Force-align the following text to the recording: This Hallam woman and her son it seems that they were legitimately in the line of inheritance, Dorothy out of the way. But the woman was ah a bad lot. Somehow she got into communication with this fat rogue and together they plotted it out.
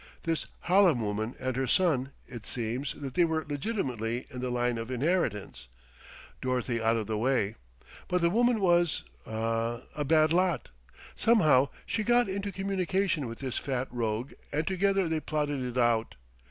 This 0.23 0.47
Hallam 0.61 0.99
woman 1.01 1.35
and 1.39 1.55
her 1.55 1.67
son 1.67 2.11
it 2.25 2.47
seems 2.47 2.95
that 2.97 3.13
they 3.13 3.23
were 3.23 3.45
legitimately 3.47 4.25
in 4.31 4.39
the 4.41 4.49
line 4.49 4.79
of 4.79 4.89
inheritance, 4.89 5.67
Dorothy 6.41 6.81
out 6.81 6.95
of 6.97 7.05
the 7.05 7.19
way. 7.19 7.53
But 8.07 8.21
the 8.21 8.31
woman 8.31 8.61
was 8.61 9.03
ah 9.27 9.81
a 9.95 10.03
bad 10.03 10.33
lot. 10.33 10.69
Somehow 11.15 11.69
she 11.85 12.03
got 12.03 12.27
into 12.27 12.51
communication 12.51 13.27
with 13.27 13.37
this 13.41 13.59
fat 13.59 13.89
rogue 13.91 14.33
and 14.51 14.65
together 14.65 15.07
they 15.07 15.19
plotted 15.19 15.61
it 15.63 15.77
out. 15.77 16.15